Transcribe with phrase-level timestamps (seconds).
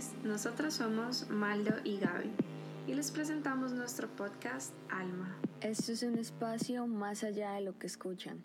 [0.00, 2.30] noches, nosotros somos Maldo y Gaby
[2.86, 5.36] y les presentamos nuestro podcast Alma.
[5.60, 8.42] Esto es un espacio más allá de lo que escuchan.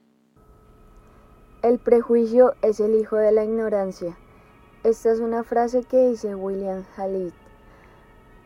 [1.61, 4.17] El prejuicio es el hijo de la ignorancia.
[4.83, 7.33] Esta es una frase que dice William Halit.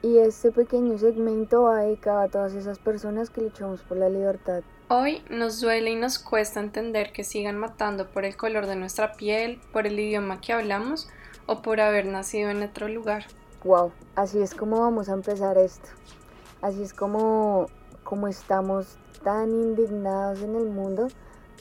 [0.01, 4.63] Y este pequeño segmento va dedicado a todas esas personas que luchamos por la libertad.
[4.87, 9.13] Hoy nos duele y nos cuesta entender que sigan matando por el color de nuestra
[9.13, 11.09] piel, por el idioma que hablamos
[11.49, 13.25] o por haber nacido en otro lugar.
[13.63, 15.89] Wow, así es como vamos a empezar esto.
[16.61, 17.65] Así es como,
[18.03, 21.07] como estamos tan indignados en el mundo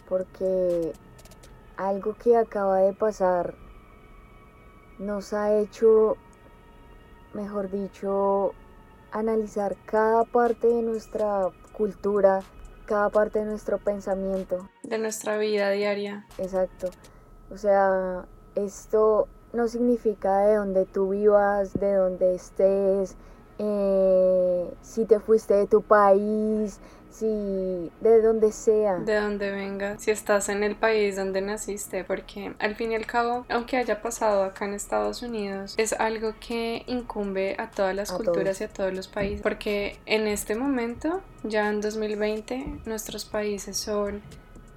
[0.07, 0.93] porque
[1.79, 3.55] algo que acaba de pasar
[4.99, 6.19] nos ha hecho,
[7.33, 8.53] mejor dicho,
[9.11, 12.43] analizar cada parte de nuestra cultura,
[12.85, 14.69] cada parte de nuestro pensamiento.
[14.83, 16.27] De nuestra vida diaria.
[16.37, 16.91] Exacto.
[17.51, 23.17] O sea, esto no significa de donde tú vivas, de donde estés,
[23.59, 28.97] eh, si te fuiste de tu país, si de donde sea.
[28.99, 33.07] De donde venga, si estás en el país donde naciste, porque al fin y al
[33.07, 38.13] cabo, aunque haya pasado acá en Estados Unidos, es algo que incumbe a todas las
[38.13, 43.77] culturas y a todos los países, porque en este momento, ya en 2020, nuestros países
[43.77, 44.23] son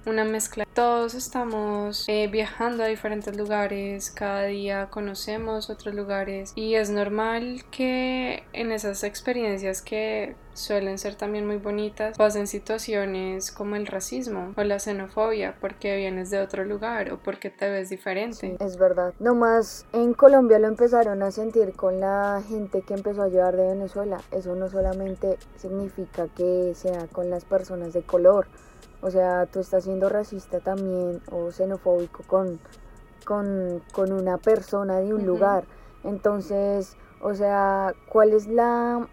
[0.06, 0.66] una mezcla.
[0.74, 7.64] Todos estamos eh, viajando a diferentes lugares, cada día conocemos otros lugares y es normal
[7.70, 14.52] que en esas experiencias que suelen ser también muy bonitas pasen situaciones como el racismo
[14.56, 18.56] o la xenofobia porque vienes de otro lugar o porque te ves diferente.
[18.60, 19.14] es verdad.
[19.18, 23.66] Nomás en Colombia lo empezaron a sentir con la gente que empezó a llegar de
[23.68, 24.20] Venezuela.
[24.30, 28.46] Eso no solamente significa que sea con las personas de color
[29.02, 32.60] o sea, tú estás siendo racista también o xenofóbico con,
[33.24, 35.64] con, una persona de un lugar.
[36.04, 39.08] Entonces, o sea, ¿cuál es la,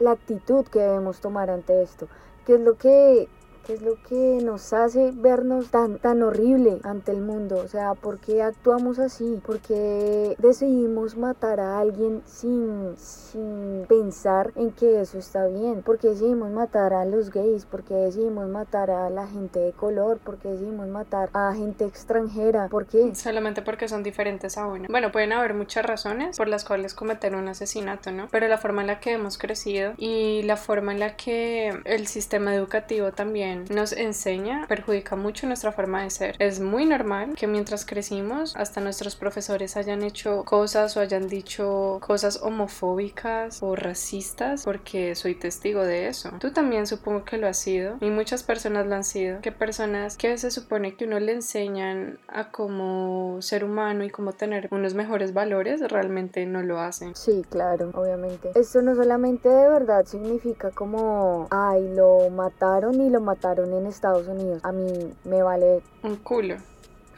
[0.00, 2.08] la actitud que debemos tomar ante esto?
[2.44, 3.28] ¿Qué es lo que
[3.68, 7.56] es lo que nos hace vernos tan, tan horrible ante el mundo.
[7.56, 9.40] O sea, ¿por qué actuamos así?
[9.44, 15.82] ¿Por qué decidimos matar a alguien sin, sin pensar en que eso está bien?
[15.82, 17.66] ¿Por qué decidimos matar a los gays?
[17.66, 20.18] ¿Por qué decidimos matar a la gente de color?
[20.18, 22.68] ¿Por qué decidimos matar a gente extranjera?
[22.68, 23.14] ¿Por qué?
[23.14, 24.86] Solamente porque son diferentes a uno.
[24.88, 28.28] Bueno, pueden haber muchas razones por las cuales cometer un asesinato, ¿no?
[28.30, 32.06] Pero la forma en la que hemos crecido y la forma en la que el
[32.06, 36.36] sistema educativo también nos enseña perjudica mucho nuestra forma de ser.
[36.38, 41.98] Es muy normal que mientras crecimos hasta nuestros profesores hayan hecho cosas o hayan dicho
[42.00, 46.30] cosas homofóbicas o racistas porque soy testigo de eso.
[46.38, 49.40] Tú también supongo que lo has sido y muchas personas lo han sido.
[49.40, 54.32] Que personas que se supone que uno le enseñan a cómo ser humano y cómo
[54.32, 57.14] tener unos mejores valores realmente no lo hacen.
[57.14, 58.50] Sí, claro, obviamente.
[58.54, 64.28] Esto no solamente de verdad significa como, ay, lo mataron y lo mataron en Estados
[64.28, 64.60] Unidos.
[64.64, 65.82] A mí me vale...
[66.02, 66.56] Un culo.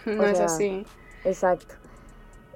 [0.07, 0.87] No es así.
[1.25, 1.75] Exacto.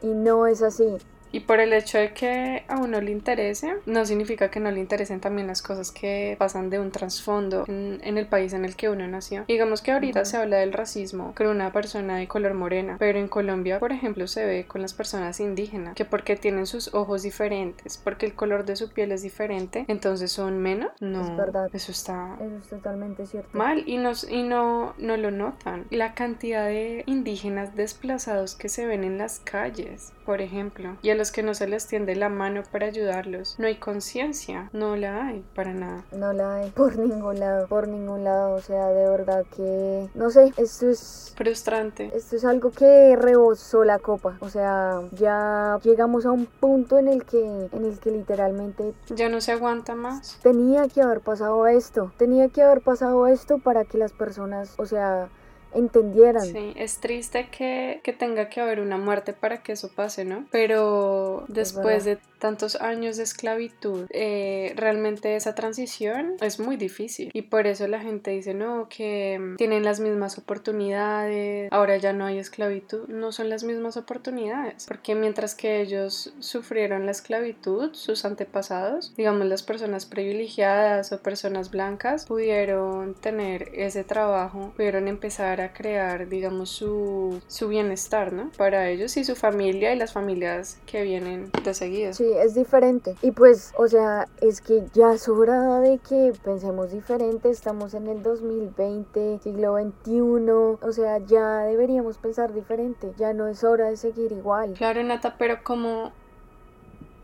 [0.02, 0.96] Y no es así.
[1.34, 4.78] Y por el hecho de que a uno le interese, no significa que no le
[4.78, 8.88] interesen también las cosas que pasan de un trasfondo en, el país en el que
[8.88, 9.44] uno nació.
[9.48, 13.26] Digamos que ahorita se habla del racismo con una persona de color morena, pero en
[13.26, 17.98] Colombia, por ejemplo, se ve con las personas indígenas, que porque tienen sus ojos diferentes,
[17.98, 20.92] porque el color de su piel es diferente, entonces son menos.
[21.00, 21.68] No, es verdad.
[21.72, 23.58] Eso está eso es totalmente cierto.
[23.58, 25.86] Mal y, nos, y no, no lo notan.
[25.90, 31.23] La cantidad de indígenas desplazados que se ven en las calles, por ejemplo, y a
[31.30, 33.56] que no se les tiende la mano para ayudarlos.
[33.58, 36.04] No hay conciencia, no la hay para nada.
[36.12, 38.54] No la hay por ningún lado, por ningún lado.
[38.54, 42.10] O sea, de verdad que, no sé, esto es frustrante.
[42.14, 44.36] Esto es algo que rebosó la copa.
[44.40, 49.28] O sea, ya llegamos a un punto en el que, en el que literalmente ya
[49.28, 50.38] no se aguanta más.
[50.42, 52.12] Tenía que haber pasado esto.
[52.16, 55.28] Tenía que haber pasado esto para que las personas, o sea,
[55.74, 56.44] entendieran.
[56.44, 60.46] Sí, es triste que, que, tenga que haber una muerte para que eso pase, ¿no?
[60.50, 67.30] Pero después de tantos años de esclavitud, eh, realmente esa transición es muy difícil.
[67.32, 72.12] Y por eso la gente dice, no, que mm, tienen las mismas oportunidades, ahora ya
[72.12, 73.08] no hay esclavitud.
[73.08, 79.46] No son las mismas oportunidades, porque mientras que ellos sufrieron la esclavitud, sus antepasados, digamos
[79.46, 86.70] las personas privilegiadas o personas blancas, pudieron tener ese trabajo, pudieron empezar a crear, digamos,
[86.70, 88.50] su, su bienestar, ¿no?
[88.56, 92.12] Para ellos y su familia y las familias que vienen de seguida.
[92.12, 93.14] Sí, es diferente.
[93.22, 97.50] Y pues, o sea, es que ya es hora de que pensemos diferente.
[97.50, 100.50] Estamos en el 2020, siglo XXI.
[100.86, 103.12] O sea, ya deberíamos pensar diferente.
[103.16, 104.74] Ya no es hora de seguir igual.
[104.74, 106.12] Claro, Nata, pero como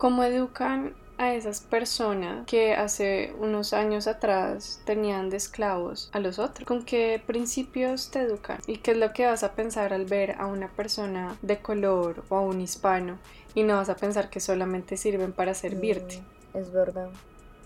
[0.01, 6.39] ¿Cómo educan a esas personas que hace unos años atrás tenían de esclavos a los
[6.39, 6.67] otros?
[6.67, 8.59] ¿Con qué principios te educan?
[8.67, 12.25] ¿Y qué es lo que vas a pensar al ver a una persona de color
[12.31, 13.19] o a un hispano
[13.55, 16.23] y no vas a pensar que solamente sirven para servirte?
[16.55, 17.11] Mm, es verdad.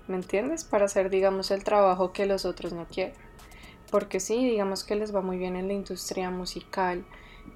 [0.09, 0.65] ¿Me entiendes?
[0.65, 3.15] Para hacer, digamos, el trabajo que los otros no quieren.
[3.89, 7.05] Porque sí, digamos que les va muy bien en la industria musical,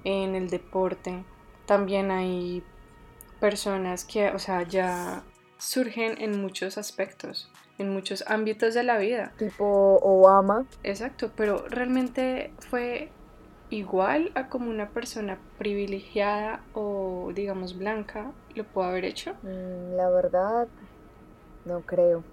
[0.05, 1.25] en el deporte.
[1.65, 2.63] También hay
[3.41, 5.25] personas que, o sea, ya
[5.59, 9.33] surgen en muchos aspectos, en muchos ámbitos de la vida.
[9.37, 10.65] Tipo Obama.
[10.83, 13.11] Exacto, pero realmente fue
[13.69, 19.35] igual a como una persona privilegiada o digamos blanca lo pudo haber hecho.
[19.43, 20.67] Mm, la verdad,
[21.65, 22.23] no creo.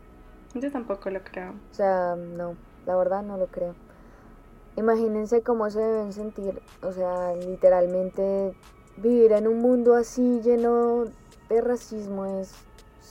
[0.55, 1.51] Yo tampoco lo creo.
[1.71, 2.57] O sea, no,
[2.87, 3.75] la verdad no lo creo.
[4.77, 8.55] Imagínense cómo se deben sentir, o sea, literalmente
[8.97, 11.05] vivir en un mundo así lleno
[11.49, 12.55] de racismo es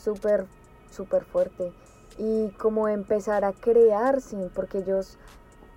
[0.05, 0.45] súper,
[0.91, 1.73] súper fuerte.
[2.17, 5.17] Y como empezar a crearse, porque ellos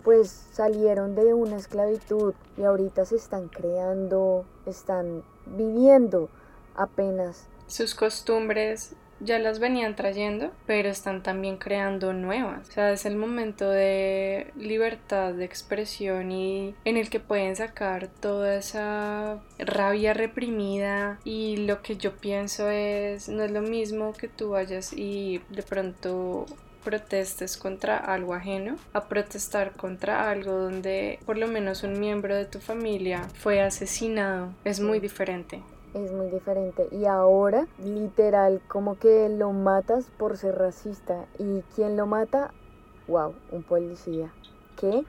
[0.04, 6.28] pues salieron de una esclavitud y ahorita se están creando, están viviendo
[6.76, 7.48] apenas.
[7.66, 12.68] Sus costumbres ya las venían trayendo, pero están también creando nuevas.
[12.68, 18.08] O sea, es el momento de libertad de expresión y en el que pueden sacar
[18.08, 24.28] toda esa rabia reprimida y lo que yo pienso es, no es lo mismo que
[24.28, 26.46] tú vayas y de pronto
[26.84, 32.46] protestes contra algo ajeno a protestar contra algo donde por lo menos un miembro de
[32.46, 34.54] tu familia fue asesinado.
[34.64, 35.60] Es muy diferente
[35.94, 36.88] es muy diferente.
[36.90, 41.26] Y ahora, literal, como que lo matas por ser racista.
[41.38, 42.52] ¿Y quién lo mata?
[43.06, 44.32] Wow, un policía.
[44.78, 45.04] ¿Qué?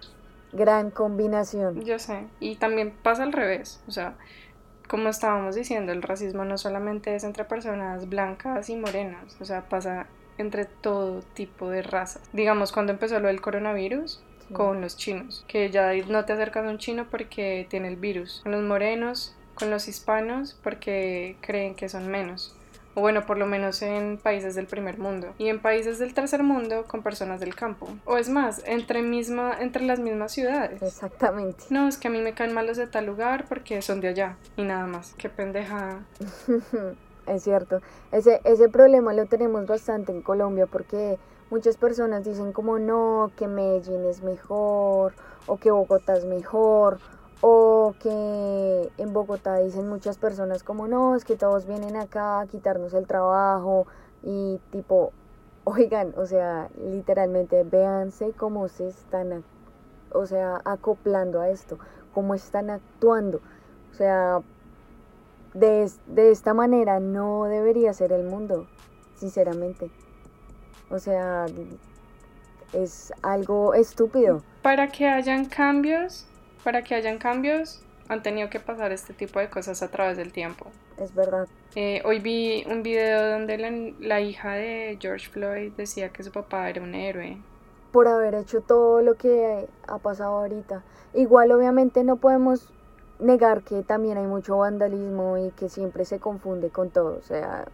[0.51, 1.81] Gran combinación.
[1.81, 2.27] Yo sé.
[2.39, 3.83] Y también pasa al revés.
[3.87, 4.15] O sea,
[4.87, 9.37] como estábamos diciendo, el racismo no solamente es entre personas blancas y morenas.
[9.39, 12.23] O sea, pasa entre todo tipo de razas.
[12.33, 14.23] Digamos, cuando empezó lo del coronavirus,
[14.53, 18.41] con los chinos, que ya no te acercas a un chino porque tiene el virus.
[18.43, 22.55] Con los morenos con los hispanos porque creen que son menos.
[22.95, 25.33] O bueno, por lo menos en países del primer mundo.
[25.37, 27.87] Y en países del tercer mundo con personas del campo.
[28.05, 30.81] O es más, entre, misma, entre las mismas ciudades.
[30.81, 31.65] Exactamente.
[31.69, 34.37] No, es que a mí me caen malos de tal lugar porque son de allá.
[34.57, 35.13] Y nada más.
[35.17, 35.99] Qué pendeja.
[37.27, 37.81] es cierto.
[38.11, 41.19] Ese, ese problema lo tenemos bastante en Colombia porque
[41.51, 45.13] muchas personas dicen como no, que Medellín es mejor
[45.45, 46.99] o que Bogotá es mejor
[47.41, 52.47] o que en Bogotá dicen muchas personas como no, es que todos vienen acá a
[52.47, 53.87] quitarnos el trabajo
[54.23, 55.11] y tipo,
[55.63, 59.43] oigan, o sea, literalmente véanse cómo se están,
[60.11, 61.77] o sea, acoplando a esto,
[62.13, 63.39] cómo están actuando.
[63.91, 64.41] O sea,
[65.53, 68.67] de, de esta manera no debería ser el mundo,
[69.15, 69.91] sinceramente.
[70.89, 71.45] O sea,
[72.73, 74.41] es algo estúpido.
[74.61, 76.28] Para que hayan cambios,
[76.63, 80.31] para que hayan cambios, han tenido que pasar este tipo de cosas a través del
[80.31, 80.67] tiempo.
[80.97, 81.47] Es verdad.
[81.75, 86.31] Eh, hoy vi un video donde la, la, hija de George Floyd decía que su
[86.31, 87.37] papá era un héroe.
[87.91, 90.83] Por haber hecho todo lo que ha pasado ahorita.
[91.13, 92.71] Igual obviamente no podemos
[93.19, 97.17] negar que también hay mucho vandalismo y que siempre se confunde con todo.
[97.17, 97.65] O sea...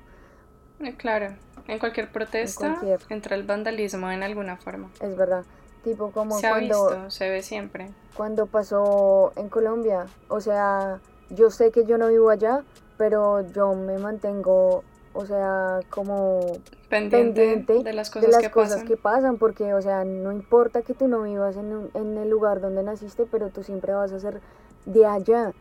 [0.81, 1.33] Eh, claro,
[1.67, 4.89] en cualquier protesta entra el vandalismo en alguna forma.
[5.01, 5.45] Es verdad.
[5.85, 6.89] Tipo como se cuando...
[6.89, 10.07] Ha visto, se ve siempre cuando pasó en Colombia.
[10.29, 10.99] O sea,
[11.29, 12.63] yo sé que yo no vivo allá,
[12.97, 16.57] pero yo me mantengo, o sea, como
[16.89, 21.07] pendiente, de las, cosas, que, cosas que, pasan, porque, o sea, no importa que tú
[21.07, 24.41] no vivas en, en, el lugar donde naciste, pero tú siempre vas a ser
[24.85, 25.51] de allá.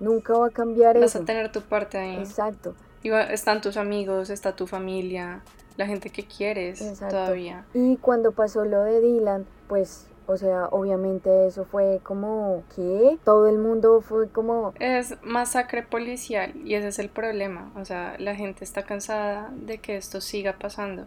[0.00, 1.04] Nunca va a cambiar eso.
[1.04, 2.16] Vas a tener tu parte ahí.
[2.16, 2.74] Exacto.
[3.02, 5.42] Y están tus amigos, está tu familia,
[5.78, 7.64] la gente que quieres todavía.
[7.72, 13.16] Y cuando pasó lo de Dylan, pues o sea, obviamente eso fue como, ¿qué?
[13.24, 14.74] Todo el mundo fue como...
[14.78, 17.72] Es masacre policial y ese es el problema.
[17.76, 21.06] O sea, la gente está cansada de que esto siga pasando.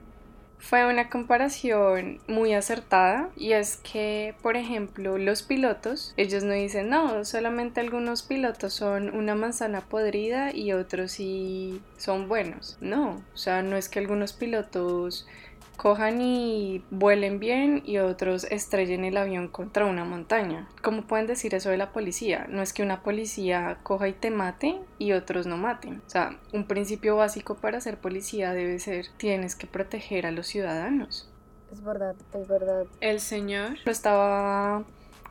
[0.62, 6.88] Fue una comparación muy acertada y es que, por ejemplo, los pilotos, ellos no dicen,
[6.88, 12.77] no, solamente algunos pilotos son una manzana podrida y otros sí son buenos.
[12.80, 15.27] No, o sea, no es que algunos pilotos
[15.82, 20.70] cojan y vuelen bien y otros estrellen el avión contra una montaña.
[20.84, 22.46] ¿Cómo pueden decir eso de la policía?
[22.50, 26.04] No es que una policía coja y te mate y otros no maten.
[26.06, 30.46] O sea, un principio básico para ser policía debe ser tienes que proteger a los
[30.46, 31.28] ciudadanos.
[31.72, 32.86] Es verdad, es verdad.
[33.00, 34.84] El señor lo estaba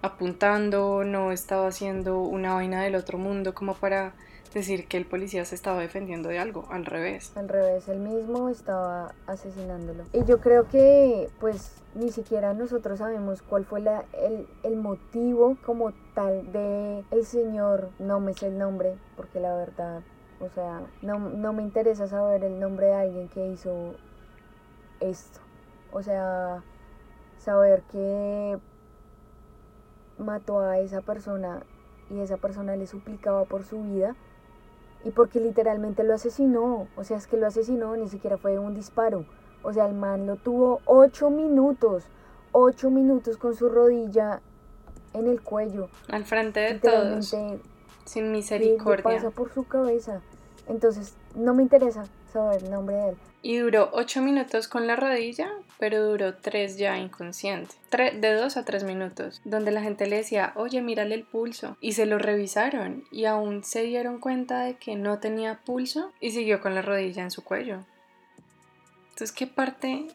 [0.03, 4.15] apuntando, no estaba haciendo una vaina del otro mundo como para
[4.59, 7.33] decir que el policía se estaba defendiendo de algo, al revés.
[7.37, 10.05] Al revés, él mismo estaba asesinándolo.
[10.13, 15.57] Y yo creo que pues ni siquiera nosotros sabemos cuál fue la, el, el motivo
[15.65, 20.03] como tal de el señor, no me sé el nombre, porque la verdad,
[20.41, 23.95] o sea, no, no me interesa saber el nombre de alguien que hizo
[25.01, 25.41] esto.
[25.93, 26.63] O sea,
[27.39, 28.59] saber que
[30.19, 31.63] mató a esa persona
[32.11, 34.15] y esa persona le suplicaba por su vida
[35.05, 36.89] y porque literalmente lo asesinó.
[36.97, 39.25] O sea, es que lo asesinó, ni siquiera fue un disparo.
[39.63, 42.05] O sea, el man lo tuvo ocho minutos,
[42.53, 44.41] ocho minutos con su rodilla
[45.13, 45.89] en el cuello.
[46.09, 47.35] Al frente de todos.
[48.05, 49.05] Sin misericordia.
[49.05, 50.21] pasa por su cabeza.
[50.67, 53.17] Entonces, no me interesa saber el nombre de él.
[53.43, 57.75] Y duró 8 minutos con la rodilla, pero duró 3 ya inconsciente.
[57.91, 61.77] de 2 a 3 minutos, donde la gente le decía, oye, mírale el pulso.
[61.81, 66.33] Y se lo revisaron y aún se dieron cuenta de que no tenía pulso y
[66.33, 67.81] siguió con la rodilla en su cuello.
[69.11, 70.09] Entonces, ¿qué parte,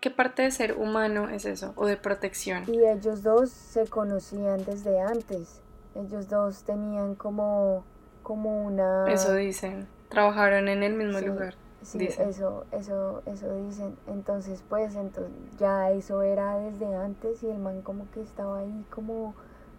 [0.00, 1.72] qué parte de ser humano es eso?
[1.76, 2.64] ¿O de protección?
[2.68, 5.60] Y ellos dos se conocían desde antes.
[5.96, 7.84] Ellos dos tenían como,
[8.22, 9.12] como una...
[9.12, 9.88] Eso dicen.
[10.08, 11.54] Trabajaron en el mismo lugar.
[11.82, 13.96] Sí, eso, eso, eso dicen.
[14.08, 18.84] Entonces, pues, entonces ya eso era desde antes y el man como que estaba ahí
[18.90, 19.34] como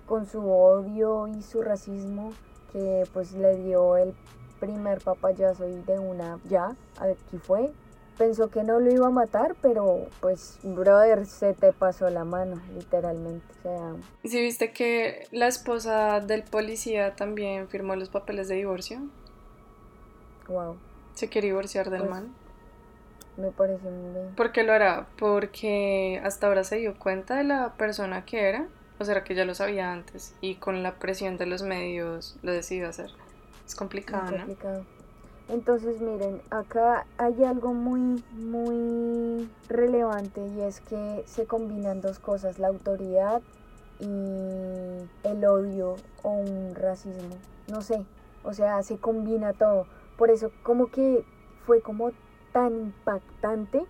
[0.06, 2.32] con su odio y su racismo
[2.72, 4.14] que pues le dio el
[4.60, 7.72] primer papayazo y de una ya, aquí fue.
[8.18, 12.62] Pensó que no lo iba a matar, pero pues, brother, se te pasó la mano,
[12.78, 13.46] literalmente.
[13.60, 13.96] O sea...
[14.24, 19.00] ¿Y si viste que la esposa del policía también firmó los papeles de divorcio?
[20.50, 20.76] Wow.
[21.20, 22.34] ¿Se quiere divorciar del pues, man?
[23.36, 24.36] Me parece muy bien.
[24.38, 25.06] ¿Por qué lo hará?
[25.18, 28.68] Porque hasta ahora se dio cuenta de la persona que era.
[29.00, 32.54] O será que ya lo sabía antes y con la presión de los medios lo
[32.54, 33.12] decidió hacer.
[33.68, 34.86] Es complicado, es complicado.
[35.50, 42.60] Entonces, miren, acá hay algo muy, muy relevante y es que se combinan dos cosas,
[42.60, 43.42] la autoridad
[44.00, 44.06] y
[45.24, 47.36] el odio o un racismo.
[47.70, 48.06] No sé,
[48.44, 49.86] o sea, se combina todo.
[50.20, 51.24] Por eso como que
[51.66, 52.12] fue como
[52.52, 53.86] tan impactante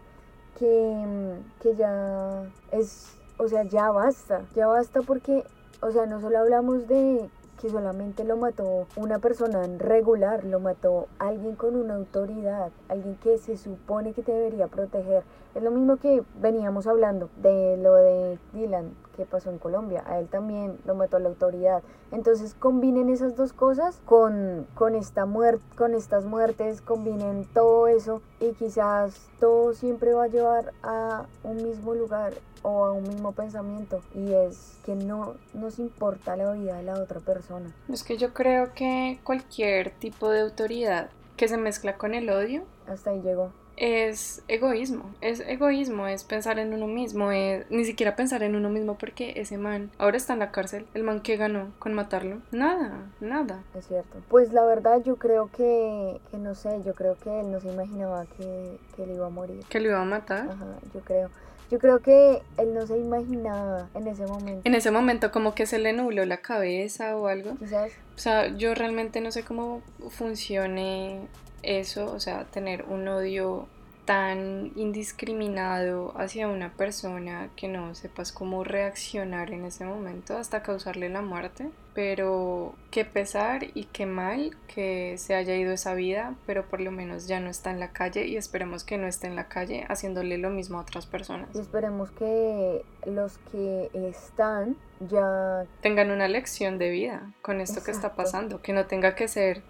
[0.60, 5.44] que, que ya es, o sea, ya basta, ya basta porque,
[5.82, 11.08] o sea, no solo hablamos de que solamente lo mató una persona regular, lo mató
[11.18, 15.24] alguien con una autoridad, alguien que se supone que te debería proteger.
[15.56, 20.02] Es lo mismo que veníamos hablando de lo de Dylan, que pasó en Colombia.
[20.08, 21.84] A él también lo mató la autoridad.
[22.14, 28.22] Entonces combinen esas dos cosas con, con, esta muerte, con estas muertes, combinen todo eso
[28.40, 33.34] y quizás todo siempre va a llevar a un mismo lugar o a un mismo
[33.34, 37.76] pensamiento y es que no nos importa la vida de la otra persona.
[37.90, 42.64] Es que yo creo que cualquier tipo de autoridad que se mezcla con el odio.
[42.88, 48.16] Hasta ahí llegó es egoísmo, es egoísmo, es pensar en uno mismo, es ni siquiera
[48.16, 51.38] pensar en uno mismo porque ese man ahora está en la cárcel, el man que
[51.38, 53.64] ganó con matarlo, nada, nada.
[53.74, 54.18] Es cierto.
[54.28, 57.70] Pues la verdad yo creo que, que no sé, yo creo que él no se
[57.70, 59.64] imaginaba que, que él iba a morir.
[59.70, 60.50] ¿Que lo iba a matar?
[60.50, 61.30] Ajá, yo creo.
[61.72, 64.62] Yo creo que él no se imaginaba en ese momento.
[64.64, 67.56] En ese momento como que se le nubló la cabeza o algo.
[67.70, 67.94] ¿Sabes?
[68.16, 71.28] O sea, yo realmente no sé cómo funcione
[71.64, 73.68] eso, o sea, tener un odio
[74.10, 81.10] tan indiscriminado hacia una persona que no sepas cómo reaccionar en ese momento hasta causarle
[81.10, 81.70] la muerte.
[81.94, 86.90] Pero qué pesar y qué mal que se haya ido esa vida, pero por lo
[86.90, 89.86] menos ya no está en la calle y esperemos que no esté en la calle
[89.90, 91.50] haciéndole lo mismo a otras personas.
[91.54, 94.76] Y esperemos que los que están
[95.08, 99.28] ya tengan una lección de vida con esto que está pasando, que no tenga que
[99.28, 99.62] ser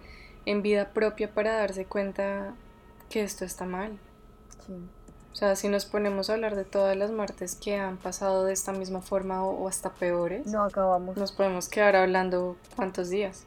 [0.46, 2.54] en vida propia para darse cuenta
[3.10, 3.98] que esto está mal.
[5.32, 8.54] O sea, si nos ponemos a hablar de todas las muertes que han pasado de
[8.54, 11.18] esta misma forma o, hasta peores, no acabamos.
[11.18, 13.46] Nos podemos quedar hablando cuántos días.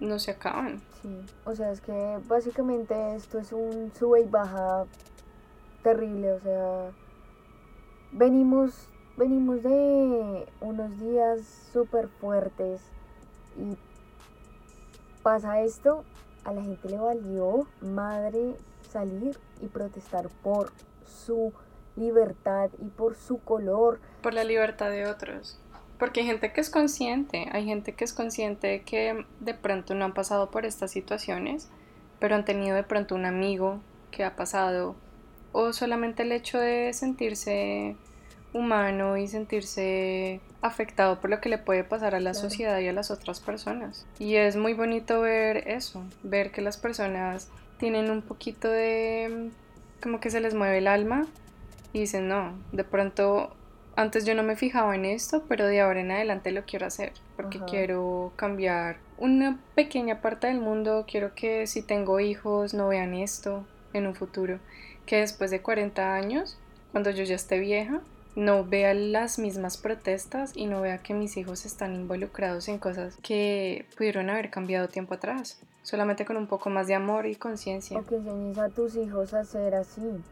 [0.00, 0.80] No se acaban.
[1.00, 4.84] Sí, o sea, es que básicamente esto es un sube y baja
[5.82, 6.90] terrible, o sea,
[8.12, 11.40] venimos venimos de unos días
[11.72, 12.80] súper fuertes
[13.56, 13.76] y
[15.22, 16.04] pasa esto,
[16.44, 18.56] a la gente le valió madre
[18.90, 20.72] salir y protestar por
[21.06, 21.52] su
[21.96, 24.00] libertad y por su color.
[24.22, 25.58] Por la libertad de otros.
[25.98, 29.94] Porque hay gente que es consciente, hay gente que es consciente de que de pronto
[29.94, 31.68] no han pasado por estas situaciones,
[32.18, 34.96] pero han tenido de pronto un amigo que ha pasado,
[35.52, 37.96] o solamente el hecho de sentirse
[38.52, 42.92] humano y sentirse afectado por lo que le puede pasar a la sociedad y a
[42.92, 44.06] las otras personas.
[44.18, 49.50] Y es muy bonito ver eso, ver que las personas tienen un poquito de
[50.02, 51.26] como que se les mueve el alma
[51.92, 53.54] y dicen, no, de pronto
[53.96, 57.12] antes yo no me fijaba en esto, pero de ahora en adelante lo quiero hacer
[57.36, 63.14] porque quiero cambiar una pequeña parte del mundo, quiero que si tengo hijos no vean
[63.14, 64.58] esto en un futuro,
[65.06, 66.58] que después de 40 años,
[66.92, 68.00] cuando yo ya esté vieja,
[68.34, 73.16] no vea las mismas protestas y no vea que mis hijos están involucrados en cosas
[73.22, 77.98] que pudieron haber cambiado tiempo atrás, solamente con un poco más de amor y conciencia.
[77.98, 80.22] O que enseñes a tus hijos a ser así,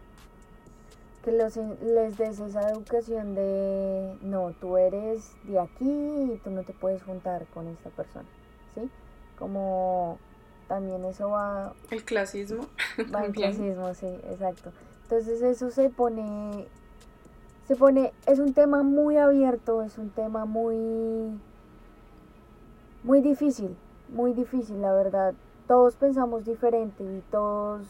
[1.25, 6.63] que los, les des esa educación de, no, tú eres de aquí y tú no
[6.63, 8.29] te puedes juntar con esta persona,
[8.75, 8.89] ¿sí?
[9.39, 10.19] Como
[10.69, 11.75] también eso va...
[11.91, 12.67] El clasismo.
[13.15, 14.73] Va el clasismo, sí, exacto.
[15.03, 16.67] Entonces eso se pone
[17.71, 21.39] se pone, es un tema muy abierto, es un tema muy,
[23.05, 23.77] muy difícil,
[24.09, 25.35] muy difícil, la verdad.
[25.69, 27.87] Todos pensamos diferente y todos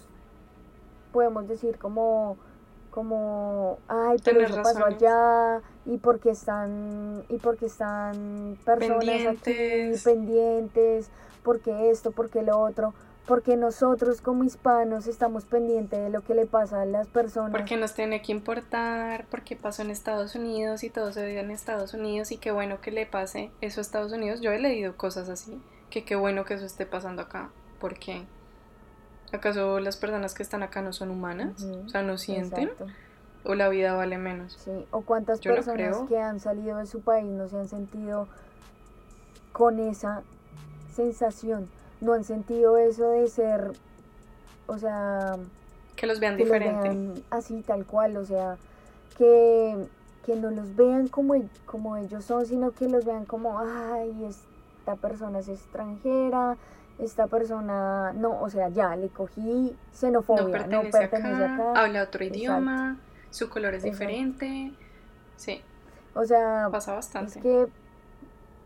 [1.15, 2.37] podemos decir como,
[2.91, 11.11] como, ay, pero eso pasó allá y porque están, y porque están personas aquí pendientes,
[11.43, 12.93] porque esto, porque lo otro
[13.31, 17.53] porque nosotros como hispanos estamos pendientes de lo que le pasa a las personas.
[17.53, 21.53] Porque nos tiene que importar, porque pasó en Estados Unidos y todo se dio en
[21.53, 24.41] Estados Unidos y qué bueno que le pase eso a Estados Unidos.
[24.41, 27.51] Yo he leído cosas así, que qué bueno que eso esté pasando acá.
[27.79, 28.25] ¿Por qué?
[29.33, 31.63] ¿Acaso las personas que están acá no son humanas?
[31.63, 32.73] o sea, no sienten.
[33.45, 34.55] ¿O la vida vale menos?
[34.55, 38.27] Sí, o cuántas personas que han salido de su país no se han sentido
[39.53, 40.25] con esa
[40.93, 41.69] sensación
[42.01, 43.73] no han sentido eso de ser,
[44.67, 45.37] o sea...
[45.97, 47.23] Que los vean diferente.
[47.31, 48.57] así, tal cual, o sea,
[49.19, 49.77] que,
[50.25, 51.35] que no los vean como,
[51.67, 56.57] como ellos son, sino que los vean como, ay, esta persona es extranjera,
[56.99, 62.99] esta persona, no, o sea, ya le cogí xenofobia, no pertenece, acá, habla otro idioma,
[63.31, 64.73] su color es diferente,
[65.37, 65.63] sí.
[66.15, 67.39] O sea, pasa bastante.
[67.39, 67.67] Es que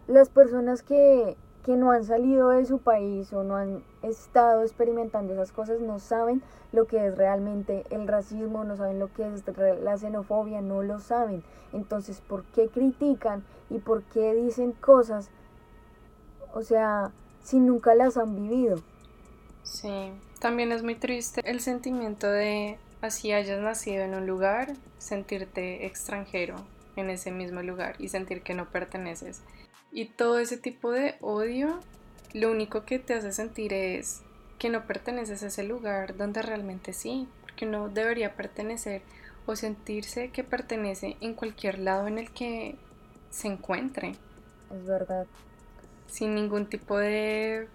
[0.07, 5.33] las personas que, que no han salido de su país o no han estado experimentando
[5.33, 9.43] esas cosas no saben lo que es realmente el racismo, no saben lo que es
[9.83, 11.43] la xenofobia, no lo saben.
[11.73, 15.31] Entonces, ¿por qué critican y por qué dicen cosas?
[16.53, 18.77] O sea, si nunca las han vivido.
[19.63, 25.87] Sí, también es muy triste el sentimiento de así hayas nacido en un lugar, sentirte
[25.87, 26.57] extranjero
[26.97, 29.43] en ese mismo lugar y sentir que no perteneces.
[29.95, 31.79] Y todo ese tipo de odio
[32.33, 34.23] lo único que te hace sentir es
[34.59, 39.03] que no perteneces a ese lugar donde realmente sí, porque no debería pertenecer
[39.47, 42.75] o sentirse que pertenece en cualquier lado en el que
[43.31, 44.17] se encuentre.
[44.75, 45.27] Es verdad.
[46.09, 47.69] Sin ningún tipo de,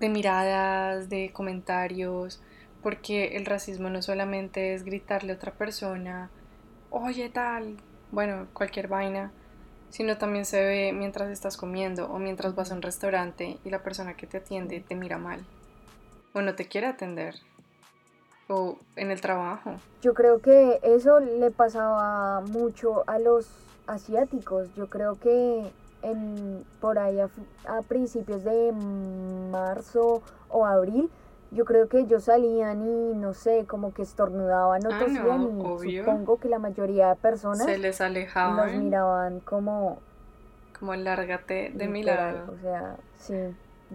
[0.00, 2.42] de miradas, de comentarios,
[2.82, 6.28] porque el racismo no solamente es gritarle a otra persona,
[6.90, 7.78] oye tal,
[8.10, 9.32] bueno, cualquier vaina,
[9.90, 13.82] sino también se ve mientras estás comiendo o mientras vas a un restaurante y la
[13.82, 15.44] persona que te atiende te mira mal
[16.32, 17.34] o no te quiere atender
[18.48, 19.74] o en el trabajo.
[20.02, 23.48] Yo creo que eso le pasaba mucho a los
[23.86, 24.74] asiáticos.
[24.74, 25.70] Yo creo que
[26.02, 27.28] en, por ahí a,
[27.68, 31.10] a principios de marzo o abril
[31.52, 35.06] yo creo que ellos salían y no sé, como que estornudaban o ah,
[35.84, 38.74] y supongo que la mayoría de personas se les alejaban.
[38.74, 39.98] Los miraban como
[40.78, 42.52] como lárgate de mi lado.
[42.52, 43.34] O sea, sí.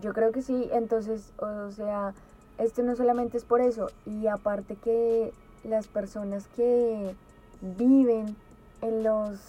[0.01, 2.13] Yo creo que sí, entonces, o sea,
[2.59, 5.31] esto no solamente es por eso y aparte que
[5.63, 7.15] las personas que
[7.61, 8.35] viven
[8.81, 9.39] en los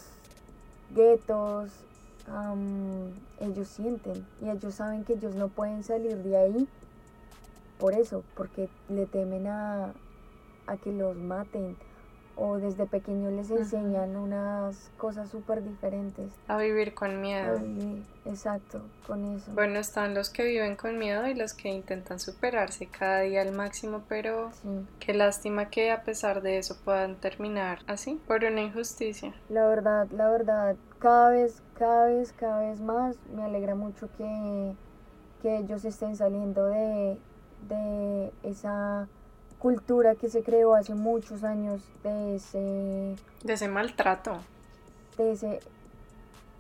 [0.95, 1.71] guetos
[3.41, 6.69] ellos sienten y ellos saben que ellos no pueden salir de ahí
[7.79, 9.95] por eso, porque le temen a,
[10.83, 11.77] que los maten
[12.39, 16.31] o desde pequeños les enseñan unas cosas súper diferentes.
[16.49, 17.59] A vivir con miedo.
[18.27, 19.51] exacto, con eso.
[19.53, 23.53] Bueno, están los que viven con miedo y los que intentan superarse cada día al
[23.53, 24.51] máximo, pero
[25.01, 29.33] qué lástima que a pesar de eso puedan terminar así, por una injusticia.
[29.49, 34.75] La verdad, la verdad, cada vez, cada vez, cada vez más me alegra mucho que,
[35.41, 37.19] que ellos estén saliendo de,
[37.69, 39.09] de esa
[39.59, 43.17] cultura que se creó hace muchos años, de ese...
[43.43, 44.39] De ese maltrato.
[45.17, 45.61] De ese,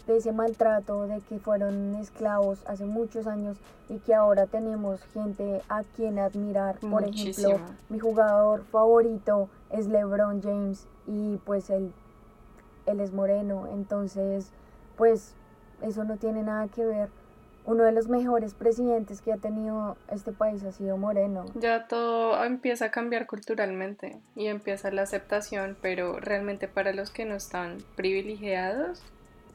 [0.07, 5.63] de ese maltrato, de que fueron esclavos hace muchos años y que ahora tenemos gente
[5.69, 6.79] a quien admirar.
[6.79, 11.93] Por ejemplo, mi jugador favorito es LeBron James y pues él
[12.87, 14.51] él es moreno, entonces
[14.97, 15.35] pues
[15.83, 17.11] eso no tiene nada que ver.
[17.67, 21.45] Uno de los mejores presidentes que ha tenido este país ha sido Moreno.
[21.57, 27.25] Ya todo empieza a cambiar culturalmente y empieza la aceptación, pero realmente para los que
[27.25, 29.03] no están privilegiados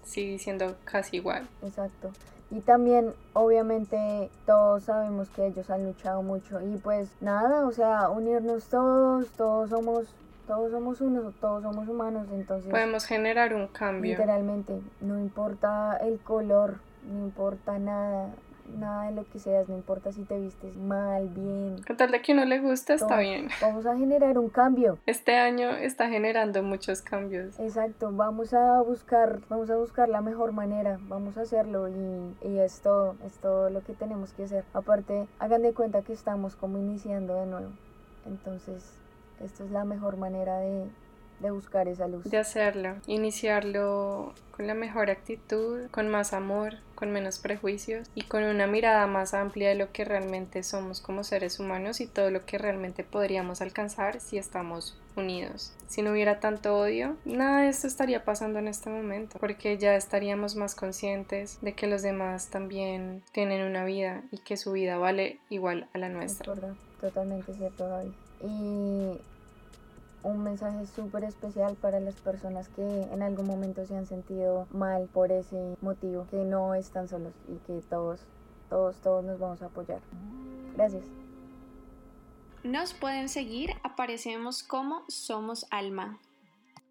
[0.04, 1.48] sigue siendo casi igual.
[1.64, 2.12] Exacto.
[2.50, 8.10] Y también, obviamente, todos sabemos que ellos han luchado mucho y pues nada, o sea,
[8.10, 10.14] unirnos todos, todos somos
[10.48, 12.70] todos somos unos, todos somos humanos, entonces...
[12.70, 14.18] Podemos generar un cambio.
[14.18, 18.30] Literalmente, no importa el color, no importa nada,
[18.78, 21.82] nada de lo que seas, no importa si te vistes mal, bien.
[21.86, 23.50] Con tal de que uno le gusta, está bien.
[23.62, 24.98] Vamos a generar un cambio.
[25.06, 27.60] Este año está generando muchos cambios.
[27.60, 32.60] Exacto, vamos a buscar, vamos a buscar la mejor manera, vamos a hacerlo y, y
[32.60, 34.64] es todo, es todo lo que tenemos que hacer.
[34.74, 37.70] Aparte, hagan de cuenta que estamos como iniciando de nuevo.
[38.26, 38.94] Entonces,
[39.44, 40.86] esta es la mejor manera de,
[41.40, 42.24] de buscar esa luz.
[42.26, 48.44] De hacerlo, iniciarlo con la mejor actitud, con más amor, con menos prejuicios y con
[48.44, 52.46] una mirada más amplia de lo que realmente somos como seres humanos y todo lo
[52.46, 55.74] que realmente podríamos alcanzar si estamos unidos.
[55.88, 59.96] Si no hubiera tanto odio, nada de esto estaría pasando en este momento, porque ya
[59.96, 65.00] estaríamos más conscientes de que los demás también tienen una vida y que su vida
[65.00, 66.54] vale igual a la nuestra.
[67.02, 68.12] Totalmente cierto, David.
[70.24, 75.08] Un mensaje súper especial para las personas que en algún momento se han sentido mal
[75.14, 78.26] por ese motivo, que no están solos y que todos,
[78.70, 80.00] todos, todos nos vamos a apoyar.
[80.76, 81.06] Gracias.
[82.64, 86.20] Nos pueden seguir, aparecemos como Somos Alma.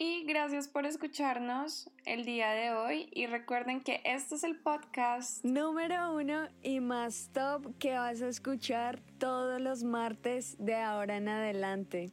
[0.03, 5.45] Y gracias por escucharnos el día de hoy y recuerden que este es el podcast
[5.45, 11.29] número uno y más top que vas a escuchar todos los martes de ahora en
[11.29, 12.11] adelante.